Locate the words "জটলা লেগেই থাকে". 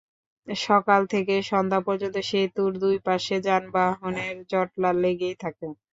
4.51-5.67